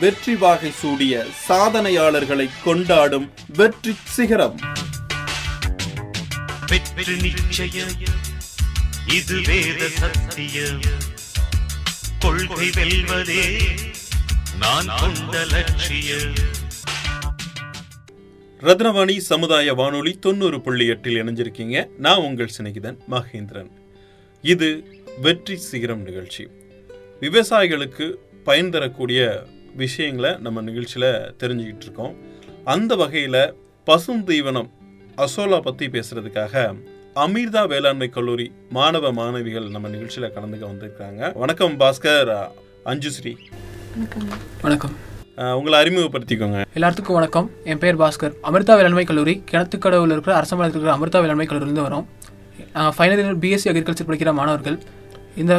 வெற்றி 0.00 0.36
வாகை 0.36 0.70
சூடிய 0.70 1.24
சாதனையாளர்களை 1.48 2.50
கொண்டாடும் 2.64 3.32
வெற்றி 3.56 3.96
சிகரம். 4.04 4.60
வெற்றி 6.66 7.16
நிச்சயம். 7.20 7.88
இது 9.14 9.40
வேத 9.46 9.88
சத்தியம். 9.88 10.80
கொள்கை 12.18 12.68
வெல்வதே 12.68 13.58
நான் 14.58 14.86
கொண்ட 14.98 15.44
லட்சியம். 15.44 16.34
ரத்னவாணி 18.60 19.18
சமுதாய 19.18 19.74
வானொலி 19.74 20.18
தொண்ணூறு 20.18 20.60
புள்ளி 20.60 20.86
எட்டில் 20.86 21.22
இணைஞ்சிருக்கீங்க. 21.22 21.88
நான் 21.98 22.18
உங்கள் 22.18 22.50
சிநேகிதன் 22.58 22.98
மகேந்திரன். 23.10 23.70
இது 24.42 24.84
வெற்றி 25.20 25.56
சிகரம் 25.56 26.02
நிகழ்ச்சி. 26.02 26.48
விவசாயிகளுக்கு 27.20 28.14
பயன் 28.44 28.70
தரக்கூடிய 28.70 29.46
விஷயங்களை 29.82 30.30
நம்ம 30.44 30.62
நிகழ்ச்சியில் 30.68 31.08
தெரிஞ்சுக்கிட்டு 31.40 31.86
இருக்கோம். 31.86 32.12
அந்த 32.74 32.92
வகையில் 33.02 33.40
பசும் 33.88 34.22
தீவனம் 34.28 34.68
அசோலா 35.24 35.58
பற்றி 35.66 35.86
பேசுறதுக்காக 35.96 36.64
அமிர்தா 37.24 37.62
வேளாண்மை 37.72 38.08
கல்லூரி 38.16 38.46
மாணவ 38.76 39.10
மாணவிகள் 39.18 39.66
நம்ம 39.74 39.90
நிகழ்ச்சியில் 39.94 40.32
கலந்துக்க 40.36 40.64
வந்திருக்காங்க. 40.72 41.30
வணக்கம் 41.42 41.74
பாஸ்கர் 41.82 42.32
அஞ்சுஸ்ரீ 42.92 43.32
வணக்கம். 44.64 44.94
உங்களை 45.58 45.76
அறிமுகப்படுத்திக்கோங்க. 45.82 46.58
எல்லாத்துக்கும் 46.78 47.18
வணக்கம். 47.18 47.48
என் 47.70 47.80
பேர் 47.82 47.98
பாஸ்கர். 48.02 48.34
அமிர்தா 48.48 48.74
வேளாண்மை 48.78 49.04
கல்லூரி 49.10 49.34
கிணத்துக்கடவுல 49.50 50.14
இருக்கிற 50.16 50.34
அரசமலத்தில் 50.40 50.78
இருக்கிற 50.78 50.94
அமிர்தா 50.98 51.20
வேளாண்மை 51.24 51.46
கல்லூரியிலிருந்து 51.50 51.86
வரோம். 51.88 52.06
ஃபைனல் 52.96 53.20
இயர் 53.22 53.42
பிஎஸ்சி 53.44 53.68
அக்ரிகல்ச்சர் 53.72 54.08
படிக்கிற 54.10 54.32
மாணவர்கள். 54.40 54.78
இந்த 55.42 55.54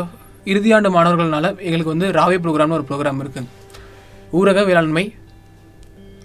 இறுதியாண்டு 0.52 0.90
மாணவர்கள்னால 0.98 1.46
எங்களுக்கு 1.68 1.94
வந்து 1.96 2.10
ராவே 2.20 2.38
ப்ரோக்ராம்னு 2.44 2.78
ஒரு 2.80 2.86
ப்ரோக்ராம் 2.90 3.22
இருக்குது 3.24 3.48
ஊரக 4.34 4.66
வேளாண்மை 4.68 5.04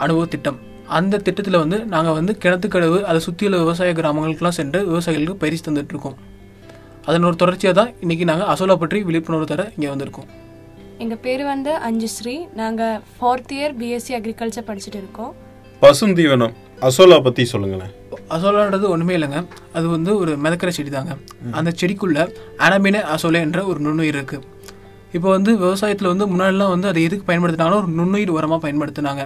அனுபவ 0.04 0.24
திட்டம். 0.26 0.58
அந்த 0.98 1.20
திட்டத்தில் 1.26 1.58
வந்து 1.62 1.78
நாங்கள் 1.92 2.16
வந்து 2.18 2.32
கிணத்துக்கடவு 2.42 2.98
அதை 3.10 3.20
சுற்றியுள்ள 3.26 3.58
விவசாய 3.62 3.92
கிராமங்களுக்கெல்லாம் 3.98 4.56
சென்று 4.58 4.80
விவசாயிகளுக்கு 4.90 5.42
பயிற்சி 5.42 5.62
தந்துட்டு 5.66 5.92
இருக்கோம் 5.94 6.16
அதன் 7.06 7.26
ஒரு 7.28 7.36
தொடர்ச்சியாக 7.42 7.74
தான் 7.80 7.92
இன்றைக்கி 8.02 8.24
நாங்கள் 8.30 8.50
அசோலா 8.52 8.76
பற்றி 8.82 8.98
விழிப்புணர்வு 9.08 9.46
தர 9.52 9.62
இங்கே 9.76 9.88
வந்திருக்கோம். 9.92 10.28
எங்கள் 10.98 11.20
பேர் 11.24 11.44
வந்து 11.44 11.72
அஞ்சுஸ்ரீ. 11.88 12.34
நாங்கள் 12.60 12.98
ஃபோர்த் 13.14 13.54
இயர் 13.56 13.74
பிஎஸ்சி 13.80 14.12
அக்ரிகல்ச்சர் 14.18 14.68
படிச்சுட்டு 14.68 15.00
இருக்கோம். 15.02 15.32
பசும் 15.80 16.16
தீவனம் 16.18 16.54
அசோலா 16.88 17.18
பற்றி 17.26 17.44
சொல்லுங்களேன். 17.44 17.92
அசோலான்றது 18.34 18.86
ஒன்றுமே 18.94 19.14
இல்லைங்க. 19.18 19.40
அது 19.72 19.88
வந்து 19.88 20.10
ஒரு 20.18 20.32
மிதக்கிற 20.44 20.68
செடி 20.68 20.90
தாங்க 20.90 21.14
அந்த 21.50 21.72
செடிக்குள்ள 21.80 22.18
அனமின 22.66 23.02
அசோலே 23.14 23.40
என்ற 23.46 23.60
ஒரு 23.64 23.80
நுண்ணுயிர் 23.86 24.14
இருக்கு. 24.14 24.40
இப்போ 25.16 25.28
வந்து 25.36 25.50
விவசாயத்தில் 25.62 26.10
வந்து 26.12 26.26
முன்னாடிலாம் 26.32 26.74
வந்து 26.74 26.88
அதை 26.90 27.00
எதுக்கு 27.08 27.24
பயன்படுத்தினாங்கன்னா 27.30 27.80
ஒரு 27.82 27.90
நுண்ணுயிர் 27.98 28.36
உரமாக 28.36 28.60
பயன்படுத்தினாங்க. 28.64 29.24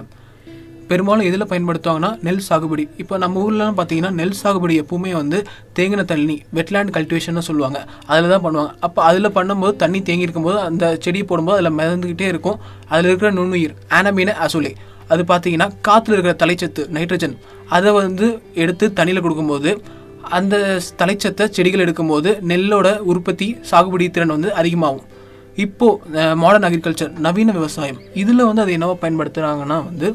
பெரும்பாலும் 0.89 1.27
எதில் 1.29 1.47
பயன்படுத்துவாங்கன்னா 1.51 2.09
நெல் 2.25 2.43
சாகுபடி. 2.47 2.83
இப்போ 3.01 3.15
நம்ம 3.23 3.39
ஊர்லலாம் 3.45 3.77
பார்த்தீங்கன்னா 3.79 4.11
நெல் 4.19 4.37
சாகுபடி 4.41 4.75
எப்பவுமே 4.83 5.11
வந்து 5.21 5.37
தேங்கின 5.77 6.05
தண்ணி 6.11 6.35
வெட்லேண்ட் 6.57 6.93
கல்டிவேஷன் 6.97 7.47
சொல்லுவாங்க. 7.47 7.79
அதில் 8.11 8.31
தான் 8.33 8.43
பண்ணுவாங்க. 8.45 8.71
அப்போ 8.87 8.99
அதில் 9.09 9.33
பண்ணும்போது 9.37 9.75
தண்ணி 9.83 9.99
தேங்கி 10.09 10.25
இருக்கும்போது 10.27 10.59
அந்த 10.67 10.93
செடி 11.05 11.21
போடும்போது 11.31 11.57
அதில் 11.57 11.77
மிதந்துக்கிட்டே 11.79 12.29
இருக்கும். 12.33 12.57
அதில் 12.91 13.09
இருக்கிற 13.09 13.31
நுண்ணுயிர் 13.39 13.75
ஆனமீன 13.99 14.35
அசோலே 14.45 14.71
அது 15.13 15.23
பார்த்தீங்கன்னா 15.31 15.67
காற்றுல 15.87 16.15
இருக்கிற 16.15 16.35
தலைச்சத்து 16.43 16.81
நைட்ரஜன் 16.95 17.35
அதை 17.75 17.91
வந்து 17.99 18.27
எடுத்து 18.63 18.85
தண்ணியில் 18.99 19.23
கொடுக்கும்போது 19.25 19.71
அந்த 20.37 20.55
தலைச்சத்தை 21.01 21.45
செடிகள் 21.57 21.83
எடுக்கும்போது 21.85 22.29
நெல்லோட 22.51 22.87
உற்பத்தி 23.11 23.47
சாகுபடி 23.69 24.07
திறன் 24.15 24.35
வந்து 24.35 24.49
அதிகமாகும். 24.61 25.05
இப்போ 25.65 25.87
மாடர்ன் 26.41 26.67
அக்ரிகல்ச்சர் 26.67 27.13
நவீன 27.25 27.53
விவசாயம் 27.59 28.01
இதில் 28.21 28.47
வந்து 28.49 28.63
அதை 28.63 28.73
என்னவா 28.77 28.95
பயன்படுத்துகிறாங்கன்னா 29.03 29.77
வந்து 29.89 30.07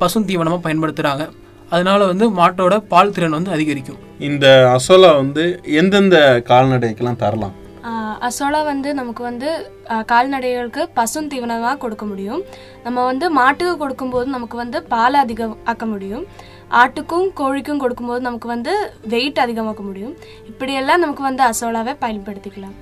பசுந்தீவனமாக 0.00 0.60
பயன்படுத்துகிறாங்க 0.66 1.24
அதனால 1.72 2.00
வந்து 2.10 2.26
மாட்டோட 2.40 2.74
பால் 2.90 3.14
திறன் 3.14 3.36
வந்து 3.36 3.54
அதிகரிக்கும். 3.54 4.02
இந்த 4.28 4.46
அசோலா 4.76 5.10
வந்து 5.22 5.44
எந்தெந்த 5.80 6.18
கால்நடைக்கெல்லாம் 6.50 7.22
தரலாம்? 7.24 7.54
அசோலா 8.26 8.60
வந்து 8.70 8.88
நமக்கு 8.98 9.22
வந்து 9.28 9.48
கால்நடைகளுக்கு 10.12 10.82
பசும் 10.98 11.28
தீவனமாக 11.32 11.80
கொடுக்க 11.82 12.04
முடியும். 12.10 12.40
நம்ம 12.86 13.04
வந்து 13.10 13.26
மாட்டுக்கு 13.38 13.74
கொடுக்கும்போது 13.82 14.28
நமக்கு 14.36 14.56
வந்து 14.62 14.78
பால் 14.94 15.20
அதிகம் 15.22 15.54
ஆக்க 15.72 15.86
முடியும். 15.92 16.24
ஆட்டுக்கும் 16.80 17.28
கோழிக்கும் 17.40 17.82
கொடுக்கும்போது 17.84 18.22
நமக்கு 18.28 18.48
வந்து 18.54 18.74
வெயிட் 19.14 19.42
அதிகமாக்க 19.44 19.84
முடியும். 19.90 20.14
இப்படியெல்லாம் 20.50 21.02
நமக்கு 21.04 21.24
வந்து 21.28 21.44
அசோலாவை 21.50 21.94
பயன்படுத்திக்கலாம். 22.04 22.76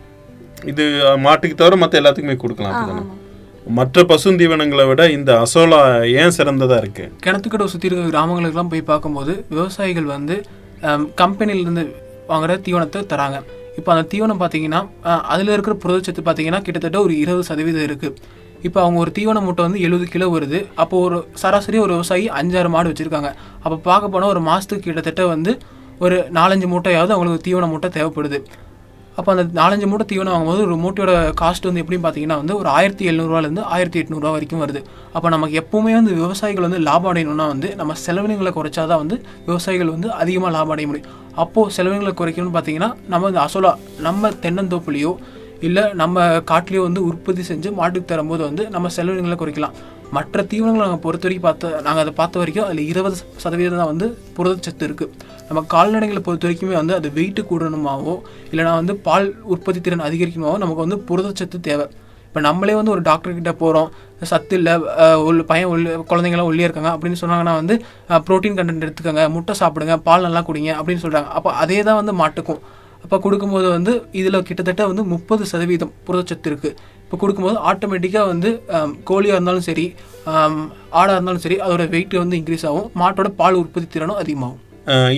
இது 0.73 0.85
மாட்டுக்கு 1.25 1.57
தவிர 1.61 1.77
மற்ற 1.83 2.01
எல்லாத்துக்குமே 2.01 2.37
கொடுக்கலாம் 2.43 2.73
அப்படிதானே? 2.73 3.05
மற்ற 3.79 4.03
பசுந்தீவனங்களை 4.11 4.85
விட 4.91 5.03
இந்த 5.17 5.31
அசோலா 5.45 5.81
ஏன் 6.21 6.35
சிறந்ததா 6.37 6.77
இருக்கு? 6.83 7.05
கிணத்துக்கடவு 7.25 7.73
சுற்றி 7.73 7.89
இருக்கிற 7.89 8.11
கிராமங்களுக்கெல்லாம் 8.15 8.73
போய் 8.73 8.89
பார்க்கும்போது 8.91 9.33
விவசாயிகள் 9.55 10.09
வந்து 10.15 10.37
கம்பெனிலேருந்து 11.21 11.85
வாங்குற 12.31 12.55
தீவனத்தை 12.67 13.01
தராங்க. 13.13 13.39
இப்போ 13.79 13.91
அந்த 13.95 14.05
தீவனம் 14.13 14.41
பார்த்தீங்கன்னா 14.43 14.81
அதில் 15.33 15.55
இருக்கிற 15.55 15.75
புரதச்சத்து 15.83 16.23
பார்த்தீங்கன்னா 16.29 16.61
கிட்டத்தட்ட 16.67 16.99
ஒரு 17.07 17.15
இருபது 17.23 17.45
சதவீதம் 17.49 17.87
இருக்குது 17.89 18.45
இப்போ 18.67 18.79
அவங்க 18.83 18.99
ஒரு 19.05 19.11
தீவன 19.17 19.41
மூட்டை 19.47 19.63
வந்து 19.67 19.81
எழுபது 19.87 20.07
கிலோ 20.13 20.27
வருது. 20.35 20.61
அப்போ 20.83 20.97
ஒரு 21.07 21.17
சராசரி 21.43 21.79
ஒரு 21.87 21.93
விவசாயி 21.97 22.25
அஞ்சாறு 22.39 22.71
மாடு 22.75 22.91
வச்சுருக்காங்க. 22.93 23.31
அப்போ 23.65 23.77
பார்க்க 23.89 24.15
போனால் 24.15 24.33
ஒரு 24.35 24.43
மாதத்துக்கு 24.49 24.87
கிட்டத்தட்ட 24.87 25.25
வந்து 25.35 25.53
ஒரு 26.05 26.17
நாலஞ்சு 26.39 26.67
மூட்டையாவது 26.73 27.15
அவங்களுக்கு 27.15 27.47
தீவன 27.49 27.69
மூட்டை 27.73 27.91
தேவைப்படுது. 27.99 28.41
அப்போ 29.21 29.31
அந்த 29.35 29.45
நாலஞ்சு 29.59 29.87
மூட்டை 29.91 30.05
தீவனம் 30.11 30.35
வாங்கும்போது 30.35 30.63
ஒரு 30.67 30.75
மூட்டையோட 30.83 31.13
காஸ்ட் 31.41 31.69
வந்து 31.69 31.83
எப்படின்னு 31.83 32.05
பார்த்தீங்கன்னா 32.07 32.37
வந்து 32.41 32.55
ஒரு 32.61 32.69
ஆயிரத்தி 32.77 33.05
எழுநூறுவாலேருந்து 33.11 33.63
ஆயிரத்தி 33.75 34.01
எட்நூறுவா 34.03 34.33
வரைக்கும் 34.35 34.63
வருது. 34.65 34.81
அப்போ 35.17 35.29
நமக்கு 35.35 35.55
எப்பவுமே 35.63 35.93
வந்து 35.99 36.13
விவசாயிகள் 36.21 36.67
வந்து 36.69 36.81
லாபம் 36.89 37.11
அடையணும்னா 37.13 37.47
வந்து 37.55 37.71
நம்ம 37.81 37.95
செலவினங்களை 38.07 38.53
குறைச்சா 38.59 38.85
தான் 38.93 39.03
வந்து 39.05 39.19
விவசாயிகள் 39.49 39.95
வந்து 39.95 40.11
அதிகமாக 40.23 40.53
லாபம் 40.57 40.75
அடைய 40.77 40.89
முடியும். 40.91 41.11
அப்போது 41.45 41.75
செலவினங்களை 41.79 42.15
குறைக்கணும்னு 42.21 42.57
பார்த்தீங்கன்னா 42.59 42.91
நம்ம 43.13 43.25
வந்து 43.31 43.43
அசோலா 43.47 43.73
நம்ம 44.09 44.33
தென்னந்தோப்புலையோ 44.45 45.15
இல்லை 45.67 45.83
நம்ம 46.01 46.25
காட்டிலையோ 46.51 46.81
வந்து 46.89 47.03
உற்பத்தி 47.11 47.43
செஞ்சு 47.51 47.69
மாட்டுக்கு 47.77 48.11
தரும்போது 48.11 48.43
வந்து 48.49 48.65
நம்ம 48.75 48.91
செலவினங்களை 48.97 49.37
குறைக்கலாம். 49.43 49.77
மற்ற 50.15 50.43
தீவனங்களை 50.51 50.85
நாங்கள் 50.85 51.03
பொறுத்த 51.05 51.27
வரைக்கும் 51.27 51.47
பார்த்த 51.47 51.81
நாங்கள் 51.87 52.03
அதை 52.03 52.13
பார்த்த 52.19 52.41
வரைக்கும் 52.41 52.67
அதில் 52.67 52.89
இருபது 52.93 53.17
சதவீதம் 53.45 53.81
தான் 53.81 53.91
வந்து 53.93 54.07
புரதச்சத்து 54.37 54.85
இருக்குது 54.89 55.13
நம்ம 55.49 55.61
கால்நடைகளை 55.75 56.21
பொறுத்த 56.27 56.47
வரைக்குமே 56.47 56.77
வந்து 56.81 56.95
அது 56.99 57.09
வெயிட்டு 57.17 57.43
கூடணுமாவோ 57.51 58.15
இல்லைனா 58.51 58.73
வந்து 58.81 58.95
பால் 59.07 59.27
உற்பத்தி 59.55 59.81
திறன் 59.81 60.07
அதிகரிக்கணுமாவோ 60.09 60.59
நமக்கு 60.63 60.85
வந்து 60.85 60.99
புரதச்சத்து 61.09 61.61
தேவை. 61.69 61.87
இப்போ 62.29 62.41
நம்மளே 62.49 62.75
வந்து 62.79 62.93
ஒரு 62.95 63.03
டாக்டர்கிட்ட 63.11 63.53
போகிறோம் 63.61 63.91
சத்து 64.31 64.55
இல்லை 64.59 64.73
ஒரு 65.27 65.45
பையன் 65.51 65.71
உள்ள 65.75 65.95
குழந்தைங்களாம் 66.11 66.49
ஒல்லியாக 66.51 66.69
இருக்காங்க 66.69 66.91
அப்படின்னு 66.95 67.21
சொன்னாங்கன்னா 67.23 67.55
வந்து 67.61 67.75
ப்ரோட்டீன் 68.27 68.59
கண்டென்ட் 68.59 68.87
எடுத்துக்கோங்க 68.87 69.25
முட்டை 69.37 69.55
சாப்பிடுங்க 69.61 69.97
பால் 70.09 70.27
நல்லா 70.29 70.43
குடிங்க 70.49 70.73
அப்படின்னு 70.81 71.05
சொல்கிறாங்க 71.05 71.31
அப்போ 71.39 71.53
அதே 71.63 71.79
தான் 71.89 71.99
வந்து 72.01 72.15
மாட்டுக்கும். 72.23 72.61
அப்போ 73.05 73.17
கொடுக்கும்போது 73.25 73.69
வந்து 73.77 73.93
இதில் 74.21 74.45
கிட்டத்தட்ட 74.49 74.85
வந்து 74.91 75.03
முப்பது 75.13 75.43
சதவீதம் 75.51 75.93
புரதச்சத்து 76.07 76.49
இருக்குது 76.51 76.77
இப்போ 77.07 77.17
கொடுக்கும்போது 77.23 77.59
ஆட்டோமேட்டிக்காக 77.71 78.31
வந்து 78.31 78.49
கோழியாக 79.09 79.37
இருந்தாலும் 79.39 79.67
சரி 79.67 79.85
ஆடாக 81.01 81.17
இருந்தாலும் 81.17 81.43
சரி 81.45 81.57
அதோட 81.65 81.83
வெயிட் 81.93 82.15
வந்து 82.23 82.39
இன்க்ரீஸ் 82.39 82.65
ஆகும். 82.71 82.89
மாட்டோட 83.03 83.29
பால் 83.41 83.59
உற்பத்தி 83.61 83.89
திறனும் 83.89 84.21
அதிகமாகும். 84.23 84.63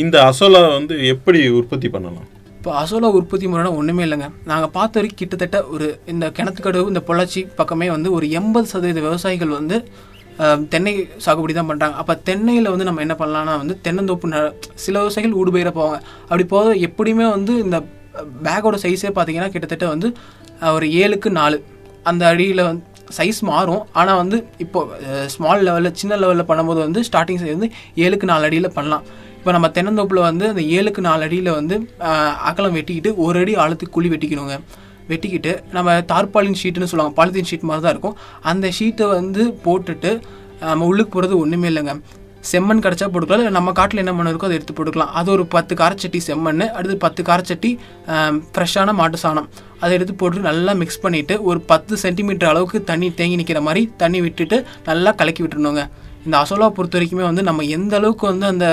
இந்த 0.03 0.17
அசோலா 0.31 0.61
வந்து 0.75 0.95
எப்படி 1.13 1.41
உற்பத்தி 1.59 1.89
பண்ணலாம்? 1.95 2.27
இப்போ 2.59 2.71
அசோலா 2.83 3.09
உற்பத்தி 3.19 3.47
முறைனா 3.51 3.71
ஒன்றுமே 3.81 4.03
இல்லைங்க. 4.07 4.29
நாங்கள் 4.51 4.73
பார்த்த 4.77 4.99
வரைக்கும் 4.99 5.21
கிட்டத்தட்ட 5.21 5.59
ஒரு 5.75 5.87
இந்த 6.13 6.27
கிணத்துக்கடவு 6.39 6.91
இந்த 6.93 7.03
பொள்ளாச்சி 7.09 7.43
பக்கமே 7.61 7.89
வந்து 7.97 8.11
ஒரு 8.17 8.29
எண்பது 8.41 8.69
சதவீத 8.73 9.01
விவசாயிகள் 9.07 9.57
வந்து 9.59 9.79
தென்னை 10.73 10.93
சாகுபடி 11.25 11.53
தான் 11.55 11.71
பண்ணுறாங்க 11.71 11.97
அப்போ 12.03 12.15
தென்னையில் 12.29 12.73
வந்து 12.73 12.89
நம்ம 12.89 13.03
என்ன 13.05 13.15
பண்ணலாம்னா 13.23 13.55
வந்து 13.63 13.77
தென்னந்தோப்பு 13.87 14.27
ந- 14.35 14.53
சில 14.85 14.99
விவசாயிகள் 15.03 15.39
ஊடுபயிர 15.41 15.71
போவாங்க. 15.79 15.99
அப்படி 16.29 16.45
போக 16.55 16.75
எப்படியுமே 16.89 17.27
வந்து 17.37 17.55
இந்த 17.65 17.79
பேக்கோட 18.47 18.77
சைஸே 18.85 19.11
பார்த்தீங்கன்னா 19.17 19.51
கிட்டத்தட்ட 19.55 19.89
வந்து 19.95 20.09
ஒரு 20.77 20.87
ஏழுக்கு 21.03 21.31
நாலு. 21.41 21.59
அந்த 22.11 22.23
அடியில் 22.33 22.63
வந்து 22.69 22.85
சைஸ் 23.17 23.41
மாறும். 23.51 23.85
ஆனால் 24.01 24.19
வந்து 24.23 24.39
இப்போ 24.65 24.81
ஸ்மால் 25.35 25.63
லெவலில் 25.67 25.97
சின்ன 26.01 26.17
லெவலில் 26.23 26.49
பண்ணும்போது 26.51 26.81
வந்து 26.87 27.01
ஸ்டார்டிங் 27.09 27.41
சைஸ் 27.43 27.57
வந்து 27.57 27.71
ஏழுக்கு 28.05 28.27
நாலு 28.31 28.47
அடியில் 28.49 28.75
பண்ணலாம். 28.77 29.05
இப்போ 29.39 29.51
நம்ம 29.57 29.69
தென்னந்தோப்பில் 29.77 30.21
வந்து 30.29 30.45
அந்த 30.53 30.63
ஏழுக்கு 30.77 31.03
நாலு 31.09 31.23
அடியில் 31.27 31.51
வந்து 31.59 31.77
அகலம் 32.51 32.77
வெட்டிக்கிட்டு 32.79 33.11
ஒரு 33.27 33.39
அடி 33.43 33.53
ஆழத்துக்கு 33.65 33.97
குழி 33.97 34.09
வெட்டிக்கணுங்க. 34.15 34.57
வெட்டிக்கிட்டு 35.11 35.53
நம்ம 35.77 35.95
தார்பாலின் 36.13 36.59
ஷீட்டுன்னு 36.63 36.91
சொல்லுவாங்க 36.91 37.15
பாலித்தீன் 37.19 37.49
ஷீட் 37.51 37.69
மாதிரி 37.69 37.85
தான் 37.85 37.95
இருக்கும். 37.95 38.17
அந்த 38.51 38.67
ஷீட்டை 38.79 39.07
வந்து 39.19 39.43
போட்டுட்டு 39.67 40.11
நம்ம 40.71 40.87
உள்ளுக்கு 40.91 41.13
போகிறது 41.15 41.35
ஒன்றுமே 41.43 41.69
இல்லைங்க. 41.73 41.95
செம்மண் 42.51 42.83
கிடச்சா 42.85 43.07
போட்டுக்கலாம் 43.13 43.43
இல்லை 43.43 43.55
நம்ம 43.57 43.71
காட்டில் 43.79 44.01
என்ன 44.03 44.13
மண் 44.19 44.31
இருக்கோ 44.31 44.47
அதை 44.49 44.57
எடுத்து 44.59 44.75
போட்டுக்கலாம். 44.77 45.13
அது 45.19 45.29
ஒரு 45.35 45.45
பத்து 45.55 45.73
காரச்சட்டி 45.81 46.19
செம்மண் 46.27 46.65
அடுத்து 46.79 46.97
பத்து 47.05 47.23
காரச்சட்டி 47.29 47.71
ஃப்ரெஷ்ஷான 48.55 48.95
மாட்டு 49.01 49.19
சாணம். 49.23 49.49
அதை 49.83 49.93
எடுத்து 49.99 50.15
போட்டு 50.21 50.45
நல்லா 50.51 50.75
மிக்ஸ் 50.83 51.03
பண்ணிவிட்டு 51.05 51.35
ஒரு 51.49 51.61
பத்து 51.73 51.97
சென்டிமீட்டர் 52.05 52.51
அளவுக்கு 52.53 52.81
தண்ணி 52.91 53.09
தேங்கி 53.21 53.39
நிற்கிற 53.41 53.63
மாதிரி 53.69 53.83
தண்ணி 54.03 54.21
விட்டுட்டு 54.27 54.59
நல்லா 54.91 55.13
கலக்கி 55.23 55.43
விட்டுருணுங்க 55.45 55.85
இந்த 56.27 56.37
அசோலா 56.45 56.69
பொறுத்த 56.77 56.97
வரைக்குமே 56.99 57.25
வந்து 57.29 57.43
நம்ம 57.49 57.65
எந்த 57.77 57.93
அளவுக்கு 57.99 58.25
வந்து 58.31 58.47
அந்த 58.53 58.67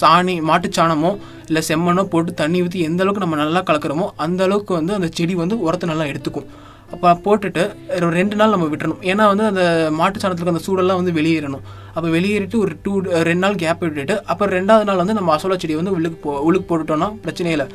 சாணி 0.00 0.34
மாட்டுச்சாணமோ 0.50 1.10
இல்லை 1.48 1.62
செம்மண்ணோ 1.68 2.04
போட்டு 2.12 2.30
தண்ணி 2.42 2.58
ஊற்றி 2.64 2.78
எந்த 2.88 3.02
அளவுக்கு 3.04 3.24
நம்ம 3.24 3.38
நல்லா 3.42 3.60
கலக்கிறோமோ 3.70 4.06
அந்த 4.26 4.40
அளவுக்கு 4.46 4.72
வந்து 4.80 4.92
அந்த 4.98 5.08
செடி 5.18 5.34
வந்து 5.42 5.56
உரத்தை 5.66 5.88
நல்லா 5.92 6.06
எடுத்துக்கும். 6.12 6.46
அப்போ 6.92 7.10
போட்டுட்டு 7.24 7.62
ஒரு 7.96 8.12
ரெண்டு 8.18 8.36
நாள் 8.40 8.54
நம்ம 8.54 8.68
விட்டுறணும். 8.72 9.02
ஏன்னா 9.10 9.24
வந்து 9.32 9.46
அந்த 9.50 9.64
மாட்டு 9.98 10.22
சாணத்துக்கு 10.22 10.52
அந்த 10.54 10.62
சூடெல்லாம் 10.66 11.00
வந்து 11.00 11.16
வெளியேறணும். 11.18 11.64
அப்போ 11.96 12.08
வெளியேறிட்டு 12.16 12.58
ஒரு 12.64 12.72
டூ 12.84 12.92
ரெண்டு 13.30 13.44
நாள் 13.44 13.60
கேப் 13.62 13.84
விட்டுட்டு 13.86 14.16
அப்புறம் 14.30 14.54
ரெண்டாவது 14.58 14.88
நாள் 14.88 15.02
வந்து 15.02 15.18
நம்ம 15.18 15.32
அசோலா 15.36 15.58
செடியை 15.64 15.78
வந்து 15.80 15.94
உள்ளுக்கு 15.96 16.18
போ 16.24 16.32
உள்ளுக்கு 16.46 16.68
போட்டுட்டோம்னா 16.70 17.10
பிரச்சனை 17.26 17.52
இல்லை. 17.56 17.68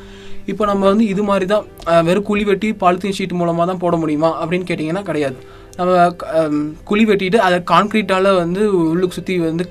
இப்போ 0.52 0.64
நம்ம 0.70 0.84
வந்து 0.92 1.06
இது 1.14 1.24
மாதிரி 1.30 1.46
தான் 1.54 1.66
வெறும் 2.08 2.28
குழி 2.28 2.44
வெட்டி 2.50 2.70
பாலித்தீன் 2.84 3.16
ஷீட் 3.18 3.40
மூலமாக 3.40 3.66
தான் 3.70 3.82
போட 3.86 3.96
முடியுமா 4.04 4.30
அப்படின்னு 4.42 4.68
கேட்டிங்கன்னா 4.70 5.04
கிடையாது. 5.10 5.38
நம்ம 5.80 5.92
குழி 6.90 7.04
வெட்டிட்டு 7.10 7.40
அதை 7.48 7.58
கான்க்ரீட்டால் 7.72 8.30
வந்து 8.42 8.62
உள்ளுக்கு 8.92 9.18
சுற்றி 9.18 9.36
வந்து 9.50 9.66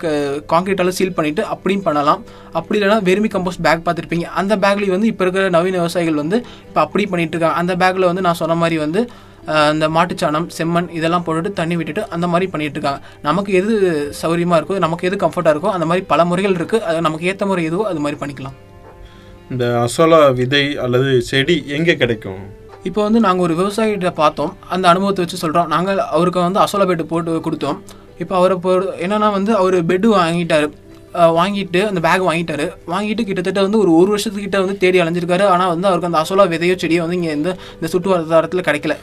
கான்க்ரீட்டால் 0.52 0.96
சீல் 0.99 1.17
பண்ணிவிட்டு 1.17 1.43
அப்படியும் 1.55 1.87
பண்ணலாம். 1.88 2.20
அப்படி 2.58 2.79
இல்லைனா 2.79 2.99
வெறுமி 3.08 3.31
கம்போஸ்ட் 3.35 3.64
பேக் 3.67 3.85
பார்த்துருப்பீங்க. 3.87 4.29
அந்த 4.43 4.56
பேக்லேயும் 4.64 4.96
வந்து 4.96 5.11
இப்போ 5.12 5.25
இருக்கிற 5.26 5.49
நவீன 5.56 5.81
விவசாயிகள் 5.82 6.23
வந்து 6.23 6.38
இப்போ 6.69 6.81
அப்படி 6.87 7.05
பண்ணிகிட்டு 7.12 7.37
இருக்காங்க. 7.37 7.58
அந்த 7.62 7.75
பேக்கில் 7.82 8.11
வந்து 8.11 8.25
நான் 8.29 8.40
சொன்ன 8.43 8.58
மாதிரி 8.62 8.79
வந்து 8.85 9.02
அந்த 9.71 9.87
மாட்டுச்சாணம் 9.97 10.47
செம்மண் 10.56 10.89
இதெல்லாம் 10.99 11.25
போட்டுட்டு 11.27 11.50
தண்ணி 11.61 11.75
விட்டுட்டு 11.81 12.03
அந்த 12.15 12.27
மாதிரி 12.33 12.47
பண்ணிட்டு 12.53 12.77
இருக்காங்க. 12.79 13.00
நமக்கு 13.29 13.50
எது 13.61 13.73
சௌகரியமாக 14.21 14.59
இருக்கோ 14.61 14.79
நமக்கு 14.87 15.06
எது 15.09 15.19
கம்ஃபர்ட்டாக 15.25 15.55
இருக்கோ 15.55 15.71
அந்த 15.77 15.87
மாதிரி 15.91 16.05
பல 16.12 16.25
முறைகள் 16.31 16.56
இருக்குது 16.59 16.85
அது 16.89 17.06
நமக்கு 17.06 17.29
ஏற்ற 17.33 17.47
முறை 17.50 17.65
எதுவோ 17.71 17.85
அது 17.91 18.03
மாதிரி 18.06 18.19
பண்ணிக்கலாம். 18.23 18.56
இந்த 19.53 19.67
அசோலா 19.85 20.21
விதை 20.41 20.65
அல்லது 20.87 21.11
செடி 21.31 21.56
எங்கே 21.77 21.95
கிடைக்கும்? 22.03 22.43
இப்போ 22.89 23.00
வந்து 23.06 23.21
நாங்கள் 23.27 23.45
ஒரு 23.47 23.55
விவசாயிகிட்ட 23.61 24.11
பார்த்தோம். 24.23 24.53
அந்த 24.75 24.85
அனுபவத்தை 24.93 25.23
வச்சு 25.25 25.41
சொல்கிறோம் 25.45 25.71
நாங்கள் 25.75 26.03
அவருக்கு 26.17 26.41
வந்து 26.49 26.61
அசோலா 26.65 26.87
பெட்டு 26.91 27.06
போட்டு 27.12 27.41
கொடுத்தோம். 27.47 27.79
இப்போ 28.23 28.35
அவரை 28.41 28.56
போ 28.65 28.71
என்னன்னா 29.05 29.29
வந்து 29.39 29.53
அவர் 29.61 29.77
பெட்டு 29.91 30.09
வாங்கிட்டாரு. 30.19 30.69
வாங்கிட்டு 31.39 31.81
அந்த 31.91 32.00
பேக் 32.06 32.29
வாங்கிட்டாரு. 32.29 32.67
வாங்கிட்டு 32.93 33.23
கிட்டத்தட்ட 33.29 33.61
வந்து 33.67 33.79
ஒரு 33.83 33.91
ஒரு 34.00 34.11
வருஷத்துக்கிட்ட 34.15 34.59
வந்து 34.65 34.77
தேடி 34.83 35.00
அலைஞ்சிருக்காரு. 35.03 35.45
ஆனால் 35.53 35.73
வந்து 35.75 35.89
அவருக்கு 35.91 36.11
அந்த 36.11 36.21
அசோலா 36.25 36.47
விதையோ 36.55 36.77
செடியோ 36.83 37.05
வந்து 37.05 37.19
இங்கே 37.21 37.33
இந்த 37.39 37.50
இந்த 37.77 37.89
சுற்று 37.93 38.12
வட்டாரத்தில் 38.12 38.67
கிடைக்கல. 38.69 38.97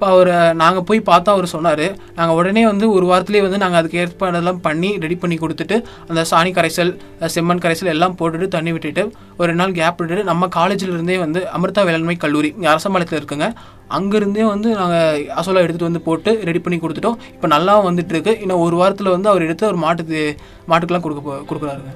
இப்போ 0.00 0.12
அவர் 0.12 0.56
நாங்கள் 0.56 0.82
போய் 0.82 1.00
பார்த்தா 1.00 1.24
அவர் 1.24 1.46
சொன்னார் 1.46 1.82
நாங்கள் 2.14 2.36
உடனே 2.36 2.66
வந்து 2.66 2.92
ஒரு 2.92 3.06
வாரத்துலேயே 3.06 3.40
வந்து 3.40 3.58
நாங்கள் 3.58 3.78
அதுக்கு 3.78 3.98
ஏற்பாடெல்லாம் 3.98 4.58
பண்ணி 4.62 4.98
ரெடி 4.98 5.14
பண்ணி 5.14 5.36
கொடுத்துட்டு 5.36 5.76
அந்த 6.08 6.24
சாணி 6.30 6.50
கரைசல் 6.50 6.92
செம்மண் 7.20 7.60
கரைசல் 7.60 7.84
எல்லாம் 7.84 8.16
போட்டுட்டு 8.18 8.48
தண்ணி 8.48 8.72
விட்டுட்டு 8.72 9.00
ஒரு 9.36 9.52
ரெண்டு 9.52 9.62
நாள் 9.62 9.72
கேப் 9.72 9.98
விட்டுட்டு 9.98 10.24
நம்ம 10.24 10.48
காலேஜில் 10.48 10.92
இருந்தே 10.92 11.18
வந்து 11.18 11.46
அமிர்தா 11.58 11.84
வேளாண்மை 11.84 12.16
கல்லூரி 12.16 12.54
இங்கே 12.56 12.68
அரசம்பாளையத்தில் 12.68 13.20
இருக்குங்க. 13.20 13.52
அங்கேருந்தே 13.98 14.44
வந்து 14.44 14.74
நாங்கள் 14.74 15.26
அசோலா 15.36 15.62
எடுத்துகிட்டு 15.64 15.90
வந்து 15.90 16.00
போட்டு 16.00 16.40
ரெடி 16.44 16.58
பண்ணி 16.58 16.78
கொடுத்துட்டோம். 16.78 17.16
இப்போ 17.32 17.46
நல்லா 17.46 17.84
வந்துட்டுருக்கு 17.84 18.40
இன்னும் 18.40 18.60
ஒரு 18.60 18.76
வாரத்தில் 18.76 19.08
வந்து 19.08 19.28
அவர் 19.28 19.42
எடுத்து 19.42 19.66
ஒரு 19.66 19.76
மாட்டுக்கு 19.76 20.36
மாட்டுக்கெல்லாம் 20.68 21.00
கொடுக்க 21.00 21.30
போ- 21.30 21.44
கொடுக்குறாருங்க. 21.50 21.92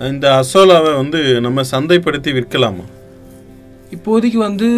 இந்த 0.00 0.44
அசோலாவை 0.44 0.94
வந்து 0.96 1.40
நம்ம 1.40 1.62
சந்தைப்படுத்தி 1.70 2.32
விற்கலாமா? 2.32 2.84
இப்போதைக்கு 3.96 4.36
வந்து 4.36 4.68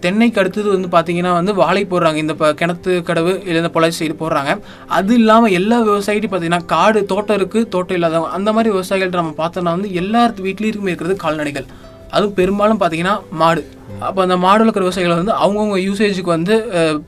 தென்னைக்கு 0.00 0.40
அடுத்தது 0.40 0.88
வந்து 0.88 0.88
பார்த்தீங்கன்னா 0.96 1.32
வந்து 1.32 1.54
வாழை 1.54 1.86
போடுறாங்க. 1.90 2.14
இந்த 2.14 2.34
ப- 2.34 2.52
கிணத்து 2.52 2.94
கடவு 3.08 3.32
இல்லை 3.46 3.56
இந்த 3.56 3.70
பொள்ளாச்சி 3.74 4.00
சைடு 4.00 4.14
போடுறாங்க. 4.20 4.60
அது 4.86 5.14
இல்லாமல் 5.14 5.50
எல்லா 5.50 5.82
விவசாயிகிட்டையும் 5.82 6.32
பார்த்தீங்கன்னா 6.32 6.64
காடு 6.64 7.04
தோட்டம் 7.04 7.36
இருக்குது 7.36 7.68
தோட்டம் 7.68 7.96
இல்லாதவங்க. 7.96 8.34
அந்த 8.38 8.52
மாதிரி 8.52 8.76
விவசாயிகள்ட்ட 8.76 9.20
நம்ம 9.20 9.34
பார்த்தோம்னா 9.38 9.72
வந்து 9.76 9.94
எல்லா 9.94 10.28
வீட்லேயும் 10.28 10.88
இருக்கிறது 10.88 11.16
கால்நடைகள். 11.16 11.66
அதுவும் 12.10 12.34
பெரும்பாலும் 12.34 12.80
பார்த்தீங்கன்னா 12.80 13.20
மாடு. 13.30 13.64
அப்போ 13.98 14.22
அந்த 14.22 14.36
மாடு 14.36 14.62
இருக்கிற 14.62 14.84
விவசாயிகளை 14.88 15.24
வந்து 15.24 15.32
அவங்கவுங்க 15.32 15.80
யூசேஜுக்கு 15.80 16.30
வந்து 16.36 16.54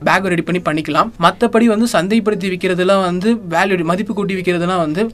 பேக் 0.03 0.25
ரெடி 0.33 0.41
பண்ணி 0.41 0.81
பண்ணிக்கலாம். 0.81 1.09
மற்றபடி 1.21 1.65
வந்து 1.65 1.87
சந்தைப்படுத்தி 1.93 2.49
விற்கிறதுலாம் 2.53 3.01
வந்து 3.01 3.33
வேல்யூ 3.49 3.83
மதிப்பு 3.83 4.13
கூட்டி 4.13 4.35
விற்கிறதுலாம் 4.35 4.83
வந்து 4.85 5.11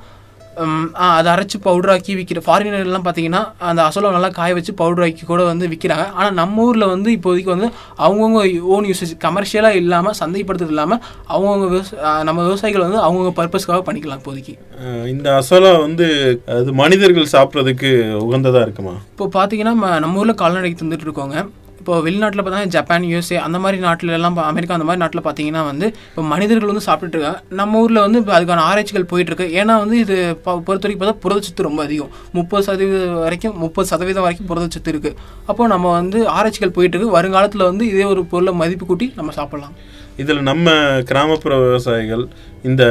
அதை 1.10 1.30
அரைச்சி 1.32 1.58
பவுடராக்கி 1.64 2.12
விற்கிற 2.18 2.40
ஃபாரினர்லாம் 2.46 3.06
பார்த்தீங்கன்னா 3.06 3.42
அந்த 3.68 3.82
அசோலா 3.86 4.12
நல்லா 4.14 4.30
காய 4.36 4.54
வச்சு 4.56 4.74
பவுடராக்கி 4.80 5.24
கூட 5.26 5.42
வந்து 5.48 5.70
விற்கிறாங்க 5.72 6.06
ஆனால் 6.16 6.36
நம்ம 6.36 6.66
ஊரில் 6.66 6.88
வந்து 6.88 7.10
இப்போதைக்கு 7.16 7.52
வந்து 7.54 7.70
அவங்கவுங்க 8.00 8.42
ஓன் 8.72 8.88
யூசேஜ் 8.90 9.14
கமர்ஷியலாக 9.24 9.82
இல்லாமல் 9.82 10.18
சந்தைப்படுத்துறது 10.22 10.76
இல்லாமல் 10.76 11.02
அவங்கவுங்க 11.30 11.68
விவசா 11.68 11.94
ஆ, 12.04 12.24
நம்ம 12.24 12.40
விவசாயிகள் 12.46 12.86
வந்து 12.86 13.02
அவங்கவுங்க 13.02 13.34
பர்பஸ்க்காக 13.38 13.82
பண்ணிக்கலாம் 13.88 14.20
இப்போதைக்கு. 14.22 14.56
இந்த 15.10 15.28
அசோலா 15.38 15.72
வந்து 15.80 16.08
அது 16.56 16.72
மனிதர்கள் 16.78 17.34
சாப்பிட்றதுக்கு 17.34 17.92
உகந்ததா 18.24 18.62
இருக்குமா? 18.64 18.96
இப்போ 19.12 19.28
பார்த்தீங்கன்னா 19.36 19.76
நம்ம 20.00 20.20
ஊரில் 20.20 20.42
கால்நடைக்கு 20.42 20.82
தந்துட்டு 20.82 21.08
இருக்கோங்க. 21.08 21.38
இப்போ 21.88 22.00
வெளிநாட்டில் 22.06 22.40
பார்த்தீங்கன்னா 22.40 22.74
ஜப்பான் 22.76 23.04
யூஎஸ்ஏ 23.10 23.38
அந்த 23.44 23.58
மாதிரி 23.64 23.78
நாட்டில 23.86 24.16
எல்லாம் 24.16 24.40
அமெரிக்கா 24.48 24.74
அந்த 24.78 24.88
மாதிரி 24.88 25.02
நாட்டில் 25.04 25.22
பார்த்தீங்கன்னா 25.28 25.62
வந்து 25.70 25.86
இப்போ 26.10 26.24
மனிதர்கள் 26.32 26.72
வந்து 26.72 26.84
சாப்பிட்டுட்டு 26.88 27.16
இருக்காங்க 27.18 27.40
நம்ம 27.60 27.82
ஊரில் 27.84 28.00
வந்து 28.06 28.20
இப்போ 28.22 28.34
அதுக்கான 28.38 28.64
ஆராய்ச்சிகள் 28.70 29.06
போயிட்டு 29.12 29.32
இருக்கு 29.32 29.48
ஏன்னா 29.60 29.76
வந்து 29.84 29.96
இது 30.04 30.16
பொறுத்த 30.66 30.84
வரைக்கும் 30.86 31.02
பார்த்தா 31.04 31.22
புரதச்சத்து 31.26 31.68
ரொம்ப 31.68 31.82
அதிகம். 31.88 32.12
முப்பது 32.40 32.66
சதவீதம் 32.68 33.24
வரைக்கும் 33.26 33.56
முப்பது 33.64 33.90
சதவீதம் 33.92 34.26
வரைக்கும் 34.28 34.50
புரதச்சத்து 34.52 34.92
இருக்கு. 34.94 35.14
அப்போ 35.50 35.70
நம்ம 35.74 35.94
வந்து 36.00 36.20
ஆராய்ச்சிகள் 36.36 36.76
போயிட்டு 36.80 36.96
இருக்கு 36.98 37.16
வருங்காலத்தில் 37.18 37.68
வந்து 37.70 37.86
இதே 37.94 38.06
ஒரு 38.14 38.24
பொருளை 38.34 38.56
மதிப்பு 38.64 38.88
கூட்டி 38.92 39.10
நம்ம 39.22 39.38
சாப்பிடலாம். 39.40 39.74
இதில் 40.24 40.46
நம்ம 40.52 40.76
கிராமப்புற 41.12 41.56
விவசாயிகள் 41.66 42.26
இந்த 42.70 42.84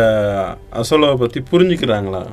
அசோலாவை 0.83 1.19
பற்றி 1.25 1.43
புரிஞ்சுக்கிறாங்களா? 1.53 2.25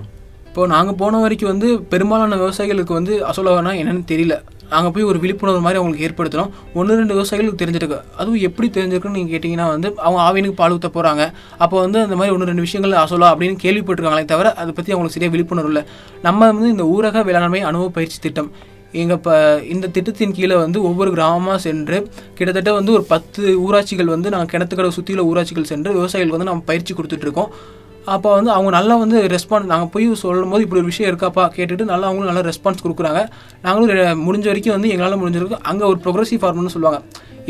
இப்போ 0.50 0.64
நாங்கள் 0.76 1.00
போன 1.04 1.20
வரைக்கும் 1.26 1.54
வந்து 1.54 1.70
பெரும்பாலான 1.92 2.36
விவசாயிகளுக்கு 2.42 3.00
வந்து 3.02 3.14
அசோலானா 3.30 3.72
என்னன்னு 3.84 4.04
தெரியல. 4.12 4.36
அங்கே 4.78 4.90
போய் 4.96 5.08
ஒரு 5.12 5.20
விழிப்புணர்வு 5.24 5.62
மாதிரி 5.66 5.80
அவங்களுக்கு 5.80 6.06
ஏற்படுத்தணும். 6.08 6.52
ஒன்று 6.80 6.98
ரெண்டு 7.02 7.16
விவசாயிகளுக்கு 7.18 7.62
தெரிஞ்சிருக்கு. 7.64 8.00
அதுவும் 8.20 8.44
எப்படி 8.50 8.68
தெரிஞ்சிருக்குன்னு 8.78 9.18
நீங்கள் 9.20 9.34
கேட்டிங்கன்னா 9.36 9.68
வந்து 9.76 9.90
அவங்க 10.06 10.20
ஆவினுக்கு 10.28 10.60
பால் 10.62 10.76
ஊற்ற 10.78 10.92
போகிறாங்க 10.98 11.24
அப்போ 11.64 11.76
வந்து 11.86 12.00
அந்த 12.06 12.18
மாதிரி 12.20 12.36
ஒன்று 12.36 12.50
ரெண்டு 12.52 12.66
விஷயங்கள் 12.68 13.00
அசோலா 13.06 13.32
அப்படின்னு 13.34 13.58
கேள்விப்பட்டிருக்காங்களே 13.66 14.28
தவிர 14.34 14.54
அதை 14.64 14.72
பற்றி 14.78 14.94
அவங்களுக்கு 14.94 15.18
சரியாக 15.18 15.36
விழிப்புணர்வு 15.36 15.72
இல்லை. 15.74 15.84
நம்ம 16.28 16.52
வந்து 16.52 16.70
இந்த 16.76 16.86
ஊரக 16.96 17.24
வேளாண்மை 17.30 17.62
அனுபவ 17.72 17.92
பயிற்சி 17.98 18.20
திட்டம். 18.28 18.52
எங்கள் 19.02 19.18
இப்போ 19.20 19.36
இந்த 19.74 19.86
திட்டத்தின் 19.94 20.34
கீழே 20.38 20.56
வந்து 20.64 20.80
ஒவ்வொரு 20.88 21.10
கிராமமாக 21.14 21.60
சென்று 21.64 21.98
கிட்டத்தட்ட 22.38 22.72
வந்து 22.80 22.92
ஒரு 22.98 23.04
பத்து 23.14 23.42
ஊராட்சிகள் 23.64 24.12
வந்து 24.16 24.32
நாங்கள் 24.34 24.52
கிணத்துக்கடை 24.52 24.92
சுற்றியுள்ள 24.98 25.24
ஊராட்சிகள் 25.30 25.72
சென்று 25.72 25.96
விவசாயிகளுக்கு 25.98 26.38
வந்து 26.38 26.50
நம்ம 26.50 26.64
பயிற்சி 26.70 26.94
கொடுத்துட்ருக்கோம் 26.98 27.50
அப்போ 28.14 28.30
வந்து 28.38 28.52
அவங்க 28.56 28.70
நல்லா 28.76 28.96
வந்து 29.02 29.18
ரெஸ்பான்ஸ் 29.34 29.70
நாங்கள் 29.72 29.92
போய் 29.94 30.06
சொல்லும் 30.22 30.54
போது 30.54 30.64
இப்படி 30.66 30.82
ஒரு 30.82 30.90
விஷயம் 30.92 31.10
இருக்காப்பா 31.12 31.44
கேட்டுட்டு 31.58 31.84
நல்லா 31.92 32.08
அவங்களும் 32.10 32.30
நல்லா 32.32 32.44
ரெஸ்பான்ஸ் 32.50 32.84
கொடுக்குறாங்க. 32.86 33.22
நாங்களும் 33.66 34.24
முடிஞ்ச 34.28 34.48
வரைக்கும் 34.52 34.76
வந்து 34.76 34.90
எங்களால் 34.94 35.22
முடிஞ்சிருக்கு. 35.22 35.60
அங்கே 35.72 35.86
ஒரு 35.92 36.00
ப்ரொக்ரஸிவ் 36.06 36.42
ஃபார்முன்னு 36.42 36.74
சொல்லுவாங்க. 36.76 37.00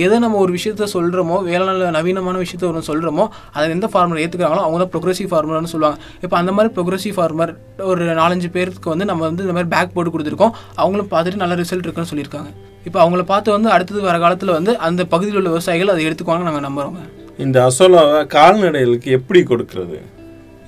எதை 0.03 0.15
நம்ம 0.23 0.37
ஒரு 0.43 0.51
விஷயத்த 0.57 0.85
சொல்கிறோமோ 0.93 1.35
வேளாண்ல 1.47 1.87
நவீனமான 1.95 2.37
விஷயத்த 2.43 2.65
ஒன்று 2.69 2.87
சொல்கிறோமோ 2.89 3.25
அதை 3.55 3.65
எந்த 3.75 3.87
ஃபார்மர் 3.93 4.21
ஏற்றுக்கிறாங்களோ 4.21 4.63
அவங்க 4.65 4.77
தான் 4.83 4.91
ப்ரொக்ரஸிவ் 4.93 5.29
ஃபார்மர்னு 5.31 5.71
சொல்லுவாங்க. 5.73 5.97
இப்போ 6.25 6.35
அந்த 6.41 6.51
மாதிரி 6.57 6.71
ப்ரொக்ரஸிவ் 6.77 7.15
ஃபார்மர் 7.17 7.51
ஒரு 7.91 8.05
நாலஞ்சு 8.21 8.49
பேருக்கு 8.55 8.93
வந்து 8.93 9.07
நம்ம 9.11 9.23
வந்து 9.29 9.43
இந்த 9.45 9.55
மாதிரி 9.57 9.71
பேக் 9.75 9.93
போட்டு 9.97 10.13
கொடுத்துருக்கோம். 10.15 10.55
அவங்களும் 10.81 11.11
பார்த்துட்டு 11.13 11.41
நல்ல 11.43 11.57
ரிசல்ட் 11.61 11.85
இருக்குன்னு 11.87 12.11
சொல்லியிருக்காங்க. 12.13 12.51
இப்போ 12.87 12.99
அவங்கள 13.03 13.25
பார்த்து 13.33 13.55
வந்து 13.57 13.69
அடுத்தது 13.75 14.01
வர 14.07 14.17
காலத்தில் 14.23 14.55
வந்து 14.57 14.73
அந்த 14.87 15.03
பகுதியில் 15.13 15.39
உள்ள 15.41 15.51
விவசாயிகள் 15.55 15.93
அதை 15.95 16.07
எடுத்துக்குவாங்க 16.07 16.47
நாங்கள் 16.49 16.67
நம்புகிறோங்க 16.69 17.03
இந்த 17.43 17.57
அசோலாவை 17.67 18.19
கால்நடைகளுக்கு 18.33 19.11
எப்படி 19.19 19.39
கொடுக்கறது? 19.51 19.99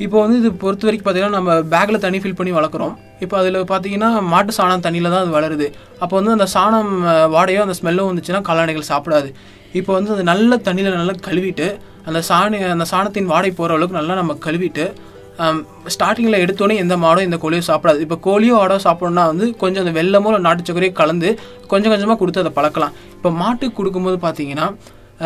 இப்போ 0.03 0.17
வந்து 0.23 0.37
இது 0.41 0.49
பொறுத்த 0.61 0.85
வரைக்கும் 0.87 1.07
பார்த்தீங்கன்னா 1.07 1.37
நம்ம 1.39 1.53
பேக்கில் 1.73 2.03
தண்ணி 2.05 2.19
ஃபில் 2.21 2.37
பண்ணி 2.39 2.51
வளர்க்குறோம். 2.57 2.93
இப்போ 3.23 3.35
அதில் 3.41 3.57
பார்த்தீங்கன்னா 3.71 4.09
மாட்டு 4.31 4.53
சாணம் 4.57 4.83
தண்ணியில் 4.85 5.11
தான் 5.13 5.23
அது 5.25 5.33
வளருது. 5.37 5.67
அப்போ 6.03 6.13
வந்து 6.19 6.33
அந்த 6.37 6.47
சாணம் 6.55 6.93
வாடையோ 7.35 7.61
அந்த 7.65 7.75
ஸ்மெல்லோ 7.79 8.05
வந்துச்சுன்னா 8.09 8.41
கால்நடைகள் 8.49 8.89
சாப்பிடாது. 8.91 9.29
இப்போ 9.79 9.91
வந்து 9.97 10.11
அது 10.15 10.23
நல்ல 10.31 10.57
தண்ணியில் 10.67 10.97
நல்லா 11.01 11.15
கழுவிட்டு 11.27 11.67
அந்த 12.09 12.19
சாணி 12.29 12.57
அந்த 12.75 12.87
சாணத்தின் 12.93 13.29
வாடை 13.33 13.51
போகிற 13.59 13.77
அளவுக்கு 13.77 13.99
நல்லா 13.99 14.15
நம்ம 14.21 14.35
கழுவிட்டு 14.47 14.85
ஸ்டார்டிங்கில் 15.93 16.41
எடுத்தோடனே 16.43 16.75
எந்த 16.81 16.95
மாடும் 17.03 17.25
இந்த 17.27 17.37
கோழியோ 17.43 17.63
சாப்பிடாது. 17.69 17.99
இப்போ 18.05 18.17
கோழியோ 18.27 18.57
ஆடோ 18.63 18.77
சாப்பிடணும்னா 18.85 19.23
வந்து 19.31 19.45
கொஞ்சம் 19.63 19.83
அந்த 19.85 19.93
வெள்ளமோ 19.97 20.29
இல்லை 20.31 20.41
நாட்டு 20.45 20.67
சக்கரையோ 20.67 20.93
கலந்து 20.99 21.29
கொஞ்சம் 21.71 21.91
கொஞ்சமாக 21.93 22.17
கொடுத்து 22.21 22.43
அதை 22.43 22.51
பழக்கலாம். 22.59 22.93
இப்போ 23.17 23.31
மாட்டுக்கு 23.41 23.77
கொடுக்கும்போது 23.79 24.19
பார்த்தீங்கன்னா 24.25 24.67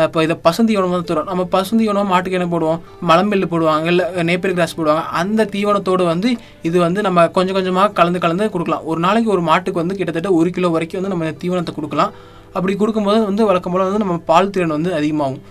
இப்போ 0.06 0.18
இதை 0.24 0.34
பசுந்தி 0.44 0.72
உணவு 0.78 0.92
தான் 0.94 1.06
தரும் 1.10 1.28
நம்ம 1.30 1.44
பசுந்தி 1.54 1.84
உணவு 1.92 2.06
மாட்டுக்கு 2.10 2.36
என்ன 2.38 2.48
போடுவோம்? 2.52 2.80
மலம்பெல்லு 3.10 3.46
போடுவாங்க 3.52 3.86
இல்லை 3.92 4.04
நேப்பியர் 4.28 4.54
கிராஸ் 4.58 4.76
போடுவாங்க. 4.78 5.02
அந்த 5.20 5.46
தீவனத்தோடு 5.54 6.04
வந்து 6.10 6.28
இது 6.68 6.76
வந்து 6.86 7.00
நம்ம 7.06 7.26
கொஞ்சம் 7.36 7.56
கொஞ்சமாக 7.58 7.92
கலந்து 7.98 8.22
கலந்து 8.24 8.50
கொடுக்கலாம். 8.56 8.84
ஒரு 8.90 9.00
நாளைக்கு 9.06 9.32
ஒரு 9.36 9.42
மாட்டுக்கு 9.50 9.82
வந்து 9.82 9.96
கிட்டத்தட்ட 10.00 10.30
ஒரு 10.40 10.50
கிலோ 10.58 10.70
வரைக்கும் 10.76 11.00
வந்து 11.00 11.12
நம்ம 11.14 11.26
இந்த 11.26 11.38
தீவனத்தை 11.44 11.74
கொடுக்கலாம். 11.78 12.12
அப்படி 12.56 12.74
கொடுக்கும்போது 12.82 13.18
வந்து 13.30 13.48
வழக்கம் 13.48 13.74
போல் 13.74 13.86
வந்து 13.88 14.04
நம்ம 14.04 14.18
பால் 14.30 14.52
திறன் 14.54 14.76
வந்து 14.76 14.92
அதிகமாகும். 15.00 15.42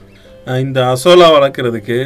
இந்த 0.66 0.80
அசோலா 0.94 1.28
வளர்க்குறதுக்கு 1.38 1.98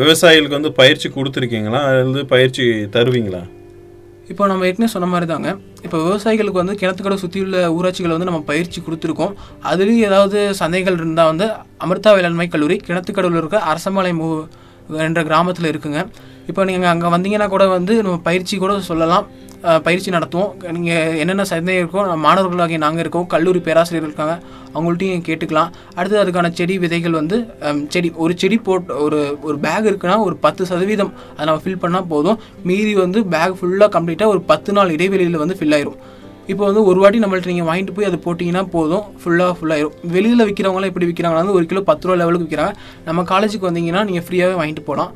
விவசாயிகளுக்கு 0.00 0.58
வந்து 0.58 0.72
பயிற்சி 0.80 1.08
கொடுத்துருக்கீங்களா? 1.16 1.82
அது 1.88 1.98
வந்து 2.06 2.22
பயிற்சி 2.32 2.64
தருவீங்களா? 2.94 3.42
இப்போ 4.32 4.44
நம்ம 4.50 4.66
ஏற்கனவே 4.68 4.90
சொன்ன 4.94 5.08
மாதிரி 5.12 5.26
தாங்க 5.30 5.48
இப்போ 5.86 5.96
விவசாயிகளுக்கு 6.04 6.60
வந்து 6.62 6.76
கிணத்துக்கடை 6.80 7.16
சுற்றியுள்ள 7.22 7.56
ஊராட்சிகளை 7.76 8.12
வந்து 8.16 8.28
நம்ம 8.30 8.40
பயிற்சி 8.50 8.78
கொடுத்துருக்கோம். 8.86 9.32
அதுலேயும் 9.70 10.04
ஏதாவது 10.08 10.38
சந்தைகள் 10.60 10.98
இருந்தால் 11.00 11.30
வந்து 11.32 11.46
அமிர்தா 11.86 12.12
வேளாண்மை 12.18 12.46
கல்லூரி 12.54 12.76
கிணத்துக்கடவுல 12.86 13.40
இருக்க 13.42 13.58
அரசமலை 13.72 14.12
மூ 14.20 14.28
என்ற 15.06 15.20
கிராமத்தில் 15.30 15.70
இருக்குங்க. 15.72 16.00
இப்போ 16.50 16.62
நீங்கள் 16.70 16.92
அங்கே 16.92 17.10
வந்தீங்கன்னா 17.14 17.48
கூட 17.54 17.66
வந்து 17.76 17.94
நம்ம 18.06 18.16
பயிற்சி 18.28 18.54
கூட 18.64 18.72
சொல்லலாம். 18.90 19.26
பயிற்சி 19.86 20.08
நடத்துவோம். 20.14 20.50
நீங்கள் 20.76 21.14
என்னென்ன 21.22 21.44
சந்தேகம் 21.52 21.82
இருக்கோ 21.82 22.00
நம்ம 22.08 22.22
மாணவர்களாகிய 22.26 22.78
நாங்கள் 22.84 23.02
இருக்கோம் 23.04 23.26
கல்லூரி 23.34 23.60
பேராசிரியர்கள் 23.66 24.10
இருக்காங்க 24.10 24.34
அவங்கள்ட்டையும் 24.74 25.24
கேட்டுக்கலாம். 25.28 25.70
அடுத்து 25.98 26.16
அதுக்கான 26.22 26.50
செடி 26.58 26.74
விதைகள் 26.82 27.18
வந்து 27.20 27.36
செடி 27.94 28.08
ஒரு 28.24 28.34
செடி 28.42 28.56
போட் 28.66 28.90
ஒரு 29.04 29.20
ஒரு 29.48 29.56
பேக் 29.66 29.88
இருக்குன்னா 29.90 30.16
ஒரு 30.26 30.36
பத்து 30.46 30.62
சதவீதம் 30.70 31.12
அதை 31.36 31.46
நம்ம 31.50 31.62
ஃபில் 31.66 31.80
பண்ணால் 31.84 32.08
போதும். 32.12 32.38
மீதி 32.70 32.92
வந்து 33.04 33.20
பேக் 33.34 33.56
ஃபுல்லாக 33.60 33.90
கம்ப்ளீட்டாக 33.96 34.34
ஒரு 34.34 34.42
பத்து 34.50 34.72
நாள் 34.78 34.94
இடைவெளியில் 34.96 35.42
வந்து 35.44 35.56
ஃபில் 35.60 35.76
ஆயிரும். 35.78 35.98
இப்போ 36.52 36.62
வந்து 36.68 36.82
ஒரு 36.90 36.98
வாட்டி 37.02 37.22
நம்மள்ட்ட 37.22 37.52
நீங்கள் 37.52 37.68
வாங்கிட்டு 37.68 37.94
போய் 37.96 38.08
அதை 38.08 38.18
போட்டிங்கன்னா 38.24 38.62
போதும் 38.74 39.04
ஃபுல்லாக 39.20 39.52
ஃபுல்லாயிரும் 39.58 39.94
வெளியில் 40.16 40.46
விற்கிறவங்களாம் 40.48 40.90
எப்படி 40.92 41.06
விற்கிறாங்களா 41.10 41.42
வந்து 41.42 41.56
ஒரு 41.58 41.64
கிலோ 41.70 41.82
பத்து 41.90 42.06
ரூபா 42.06 42.16
லெவலுக்கு 42.22 42.46
விற்கிறாங்க 42.46 42.74
நம்ம 43.08 43.24
காலேஜுக்கு 43.32 43.68
வந்தீங்கன்னா 43.68 44.02
நீங்கள் 44.10 44.26
ஃப்ரீயாகவே 44.26 44.58
வாங்கிட்டு 44.60 44.84
போகலாம். 44.90 45.12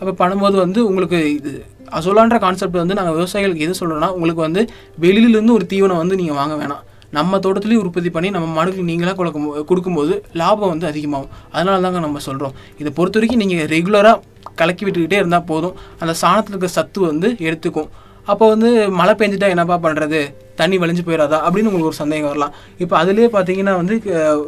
அப்போ 0.00 0.12
பண்ணும்போது 0.20 0.56
வந்து 0.64 0.80
உங்களுக்கு 0.90 1.20
இது 1.38 1.52
அசோலான்ற 1.98 2.38
கான்செப்ட் 2.44 2.78
வந்து 2.82 2.96
நாங்கள் 2.98 3.16
விவசாயிகளுக்கு 3.18 3.66
எது 3.66 3.74
சொல்கிறோன்னா 3.80 4.08
உங்களுக்கு 4.16 4.42
வந்து 4.46 4.62
வெளியிலேருந்து 5.04 5.56
ஒரு 5.58 5.66
தீவனம் 5.72 6.00
வந்து 6.02 6.18
நீங்கள் 6.20 6.38
வாங்க 6.40 6.56
வேணாம். 6.62 6.82
நம்ம 7.18 7.38
தோட்டத்துலேயும் 7.44 7.82
உற்பத்தி 7.84 8.10
பண்ணி 8.14 8.30
நம்ம 8.34 8.48
மாடுக்கு 8.56 8.88
நீங்களாக 8.88 9.16
கொடுக்கும் 9.20 9.46
கொடுக்கும்போது 9.68 10.14
லாபம் 10.40 10.72
வந்து 10.72 10.86
அதிகமாகும். 10.90 11.30
அதனால 11.54 11.76
தாங்க 11.84 12.00
நம்ம 12.06 12.20
சொல்கிறோம் 12.26 12.56
இதை 12.80 12.90
பொறுத்த 12.98 13.18
வரைக்கும் 13.18 13.42
நீங்கள் 13.42 13.70
ரெகுலராக 13.74 14.18
கலக்கி 14.60 14.84
விட்டுக்கிட்டே 14.86 15.20
இருந்தால் 15.22 15.46
போதும். 15.52 15.74
அந்த 16.02 16.14
சாணத்தில் 16.22 16.54
இருக்க 16.54 16.70
சத்து 16.78 17.00
வந்து 17.10 17.30
எடுத்துக்கும். 17.46 17.88
அப்போ 18.32 18.44
வந்து 18.52 18.68
மழை 19.00 19.12
பெஞ்சிட்டா 19.20 19.48
என்னப்பா 19.54 19.76
பண்ணுறது 19.86 20.20
தண்ணி 20.60 20.76
வலிஞ்சு 20.82 21.02
போயிடாதா 21.06 21.38
அப்படின்னு 21.46 21.68
உங்களுக்கு 21.70 21.90
ஒரு 21.90 21.98
சந்தேகம் 22.00 22.30
வரலாம். 22.32 22.54
இப்போ 22.82 22.94
அதுலேயே 23.00 23.28
பார்த்தீங்கன்னா 23.36 23.74
வந்து 23.80 23.94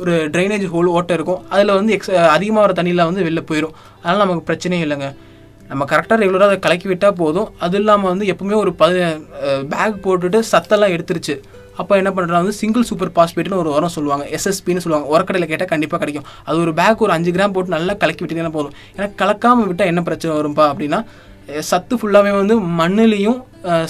ஒரு 0.03 0.15
ட்ரைனேஜ் 0.35 0.67
ஹோல் 0.73 0.89
ஓட்டை 0.99 1.15
இருக்கும். 1.19 1.41
அதில் 1.55 1.77
வந்து 1.79 1.95
எக்ஸ் 1.97 2.11
அதிகமாக 2.37 2.63
வர 2.65 2.75
தண்ணியில் 2.79 3.09
வந்து 3.11 3.25
வெளில 3.27 3.43
போயிடும் 3.51 3.75
அதனால் 4.03 4.23
நமக்கு 4.25 4.49
பிரச்சனையே 4.51 4.85
இல்லைங்க. 4.87 5.09
நம்ம 5.71 5.85
கரெக்டாக 5.93 6.19
ரெகுலராக 6.23 6.51
அதை 6.51 6.59
கலக்கி 6.67 6.89
விட்டால் 6.91 7.17
போதும். 7.23 7.49
அது 7.65 7.77
இல்லாமல் 7.81 8.11
வந்து 8.13 8.27
எப்பவுமே 8.33 8.57
ஒரு 8.65 8.73
பதி 8.83 9.01
பேக் 9.73 10.03
போட்டுட்டு 10.07 10.39
சத்தெல்லாம் 10.53 10.95
எடுத்துருச்சு. 10.97 11.37
அப்போ 11.81 11.95
என்ன 12.01 12.11
பண்ணுறாங்க 12.17 12.43
வந்து 12.45 12.59
சிங்கிள் 12.61 12.87
சூப்பர் 12.89 13.13
பாஸ்பேட்னு 13.19 13.61
ஒரு 13.61 13.71
உரம் 13.77 13.93
சொல்லுவாங்க. 13.95 14.25
எஸ்எஸ்பின்னு 14.37 14.83
சொல்லுவாங்க. 14.85 15.07
உரக்கடையில் 15.15 15.51
கேட்டால் 15.53 15.71
கண்டிப்பாக 15.73 16.01
கிடைக்கும். 16.03 16.27
அது 16.49 16.59
ஒரு 16.65 16.73
பேக் 16.81 17.05
ஒரு 17.07 17.13
அஞ்சு 17.17 17.31
கிராம் 17.37 17.55
போட்டு 17.57 17.75
நல்லா 17.77 17.95
கலக்கி 18.03 18.23
விட்டீங்கன்னா 18.25 18.55
போதும். 18.59 18.75
ஏன்னா 18.97 19.09
கலக்காமல் 19.23 19.69
விட்டால் 19.71 19.91
என்ன 19.93 20.03
பிரச்சனை 20.09 20.35
வரும்பா 20.41 20.67
அப்படின்னா 20.73 21.01
சத்து 21.71 21.95
ஃபுல்லாகவே 22.01 22.33
வந்து 22.41 22.55
மண்ணுலேயும் 22.81 23.39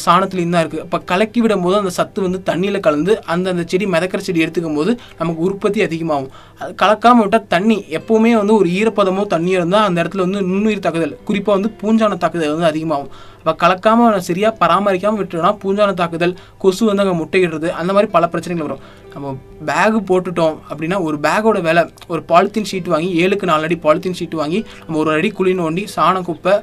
சாணத்துலேயும் 0.05 0.55
தான் 0.55 0.63
இருக்குது 0.63 0.83
இப்போ 0.85 0.99
கலக்கி 1.11 1.41
விடும்போது 1.43 1.77
அந்த 1.81 1.91
சத்து 1.97 2.19
வந்து 2.25 2.39
தண்ணியில் 2.49 2.79
கலந்து 2.87 3.13
அந்த 3.33 3.47
அந்த 3.53 3.63
செடி 3.73 3.85
மிதக்கிற 3.93 4.21
செடி 4.27 4.43
எடுத்துக்கும் 4.45 4.79
போது 4.79 4.93
நமக்கு 5.21 5.41
உற்பத்தி 5.49 5.81
அதிகமாகும். 5.87 6.31
அது 6.61 6.73
கலக்காமல் 6.83 7.25
விட்டால் 7.25 7.47
தண்ணி 7.55 7.77
எப்போவுமே 7.99 8.33
வந்து 8.39 8.55
ஒரு 8.61 8.69
ஈரப்பதமோ 8.79 9.25
தண்ணியோ 9.35 9.59
இருந்தால் 9.61 9.87
அந்த 9.89 10.03
இடத்துல 10.03 10.25
வந்து 10.27 10.41
நுண்ணுயிர் 10.49 10.83
தாக்குதல் 10.87 11.15
குறிப்பாக 11.29 11.57
வந்து 11.59 11.71
பூஞ்சான 11.83 12.19
தாக்குதல் 12.25 12.53
வந்து 12.55 12.69
அதிகமாகும். 12.71 13.13
அப்போ 13.39 13.55
கலக்காமல் 13.63 14.19
சரியாக 14.31 14.53
பராமரிக்காமல் 14.63 15.21
விட்டுட்டோம்னா 15.21 15.53
பூஞ்சான 15.63 15.95
தாக்குதல் 16.01 16.35
கொசு 16.65 16.83
வந்து 16.91 17.05
அங்கே 17.05 17.17
முட்டையிடுறது 17.21 17.71
அந்த 17.83 17.91
மாதிரி 17.97 18.11
பல 18.17 18.27
பிரச்சனைகள் 18.35 18.67
வரும். 18.69 18.83
நம்ம 19.15 19.37
பேகு 19.71 20.01
போட்டுட்டோம் 20.11 20.59
அப்படின்னா 20.71 20.99
ஒரு 21.07 21.17
பேக்கோட 21.29 21.61
விலை 21.69 21.85
ஒரு 22.13 22.23
பாலித்தீன் 22.33 22.69
ஷீட் 22.73 22.93
வாங்கி 22.95 23.11
ஏழுக்கு 23.23 23.53
நாலு 23.53 23.67
அடி 23.71 23.79
பாலித்தீன் 23.87 24.19
ஷீட் 24.21 24.37
வாங்கி 24.43 24.61
நம்ம 24.85 25.01
ஒரு 25.05 25.13
அடி 25.17 25.31
குழி 25.39 25.55
நோண்டி 25.63 25.85
சாண 25.97 26.19
குப்பை 26.29 26.57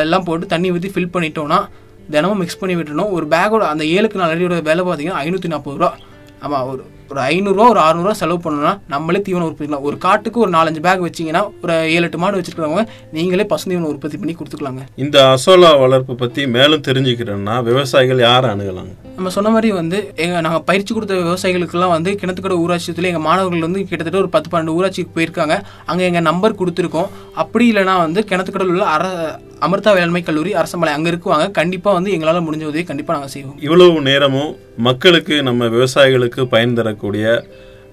எல்லாம் 0.00 0.24
போட்டு 0.24 0.46
தண்ணி 0.46 0.70
ஊற்றி 0.70 0.90
ஃபில் 0.94 1.12
பண்ணிட்டோம்னா 1.14 1.58
தினமும் 2.10 2.38
மிக்ஸ் 2.38 2.58
பண்ணி 2.58 2.74
விட்டுணும் 2.76 3.10
ஒரு 3.10 3.26
பேக்கோட 3.26 3.60
அந்த 3.60 3.84
ஏழுக்கு 3.84 4.14
நாலு 4.14 4.34
அடியோட 4.34 4.62
விலை 4.62 4.84
பார்த்தீங்கன்னா 4.84 5.20
ஐநூற்றி 5.24 5.46
நாற்பது 5.46 5.76
ரூபா. 5.76 5.90
ஆமாம் 6.40 6.68
ஒரு 6.68 6.82
ஒரு 7.12 7.20
ஐநூறுரூவா 7.30 7.66
ஒரு 7.74 7.80
அறநூறுவா 7.86 8.14
செலவு 8.22 8.40
பண்ணணும்னா 8.44 8.74
நம்மளே 8.94 9.20
தீவனம் 9.26 9.48
உற்பத்தி 9.48 9.66
பண்ணலாம். 9.66 9.86
ஒரு 9.88 9.96
காட்டுக்கு 10.06 10.42
ஒரு 10.44 10.52
நாலஞ்சு 10.56 10.82
பேக் 10.86 11.04
வச்சிங்கன்னா 11.06 11.42
ஒரு 11.64 11.74
ஏழு 11.94 12.06
எட்டு 12.08 12.20
மாடு 12.22 12.38
வச்சிருக்கிறவங்க 12.40 12.84
நீங்களே 13.16 13.46
பசுந்தீவனம் 13.52 13.92
உற்பத்தி 13.92 14.18
பண்ணி 14.22 14.34
கொடுத்துக்கலாங்க. 14.38 14.82
இந்த 15.04 15.18
அசோலா 15.34 15.72
வளர்ப்பு 15.84 16.14
பற்றி 16.22 16.42
மேலும் 16.56 16.86
தெரிஞ்சுக்கிறேன்னா 16.88 17.56
விவசாயிகள் 17.68 18.26
யாரை 18.28 18.48
அணுகலாங்க? 18.54 18.92
நம்ம 19.16 19.30
சொன்ன 19.36 19.50
மாதிரி 19.54 19.68
வந்து 19.80 19.98
எங்க 20.24 20.36
நாங்கள் 20.46 20.66
பயிற்சி 20.68 20.92
கொடுத்த 20.92 21.14
விவசாயிகளுக்கெல்லாம் 21.22 21.94
வந்து 21.96 22.10
கிணத்துக்கடை 22.20 22.56
ஊராட்சியத்தில் 22.64 23.08
எங்கள் 23.10 23.26
மாணவர்கள் 23.28 23.66
வந்து 23.66 23.80
கிட்டத்தட்ட 23.90 24.22
ஒரு 24.24 24.30
பத்து 24.34 24.48
பன்னெண்டு 24.52 24.76
ஊராட்சிக்கு 24.78 25.16
போயிருக்காங்க. 25.16 25.56
அங்கே 25.90 26.04
எங்கள் 26.10 26.28
நம்பர் 26.30 26.58
கொடுத்துருக்கோம். 26.60 27.10
அப்படி 27.42 27.64
இல்லைனா 27.72 27.96
வந்து 28.06 28.20
கிணத்துக்கடல் 28.30 28.72
உள்ள 28.74 28.86
அர 28.96 29.04
அமிர்தா 29.66 29.90
வேளாண்மை 29.96 30.20
கல்லூரி 30.28 30.52
அரசமலை 30.60 30.92
அங்கே 30.96 31.10
இருக்குவாங்க. 31.10 31.44
கண்டிப்பாக 31.58 31.96
வந்து 31.96 32.12
எங்களால் 32.14 32.44
முடிஞ்ச 32.46 32.64
உதவி 32.70 32.82
கண்டிப்பாக 32.88 33.16
நாங்கள் 33.16 33.34
செய்வோம். 33.34 33.58
இவ்வளவு 33.66 34.00
நேரமும் 34.08 34.50
மக்களுக்கு 34.86 35.34
நம்ம 35.48 35.66
விவசாயிகளுக்கு 35.74 36.40
பயன் 36.54 36.76
தரக்கூடிய 36.78 37.00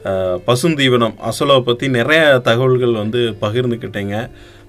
அஹ், 0.03 0.37
பசுந்தீவனம் 0.47 1.13
அசோலாவை 1.29 1.61
பற்றி 1.61 1.89
நிறைய 1.89 2.39
தகவல்கள் 2.39 2.91
வந்து 2.93 3.35
பகிர்ந்துக்கிட்டீங்க. 3.41 4.15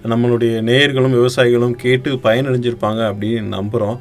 நம்மளுடைய 0.09 0.61
நேயர்களும் 0.61 1.15
விவசாயிகளும் 1.15 1.71
கேட்டு 1.71 2.11
பயனடைஞ்சிருப்பாங்க 2.17 3.01
அப்படின்னு 3.11 3.55
நம்புகிறோம் 3.55 3.97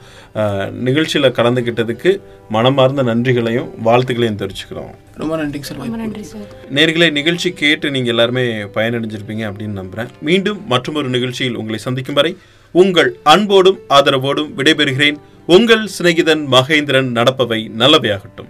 நிகழ்ச்சியில் 0.71 1.31
கலந்துக்கிட்டதுக்கு 1.31 2.19
மனமார்ந்த 2.49 3.03
நன்றிகளையும் 3.03 3.69
வாழ்த்துக்களையும் 3.83 4.39
தெரிவிச்சுக்கிறோம். 4.39 4.91
ரொம்ப 5.15 5.37
நன்றிங்க 5.37 5.61
சார். 5.61 5.77
நன்றி 5.97 6.23
சார். 6.23 6.47
நேர்களை 6.73 7.11
நிகழ்ச்சி 7.11 7.53
கேட்டு 7.53 7.91
நீங்கள் 7.91 8.13
எல்லாருமே 8.13 8.53
பயனடைஞ்சிருப்பீங்க 8.75 9.43
அப்படின்னு 9.49 9.79
நம்புகிறேன் 9.79 10.07
மீண்டும் 10.21 10.67
மற்றொரு 10.67 11.09
நிகழ்ச்சியில் 11.09 11.55
உங்களை 11.55 11.77
சந்திக்கும் 11.77 12.15
வரை 12.15 12.37
உங்கள் 12.75 13.15
அன்போடும் 13.23 13.79
ஆதரவோடும் 13.89 14.53
விடைபெறுகிறேன். 14.57 15.19
உங்கள் 15.47 15.87
சிநேகிதன் 15.97 16.47
மகேந்திரன் 16.51 17.11
நடப்பவை 17.11 17.71
நல்லவையாகட்டும். 17.77 18.49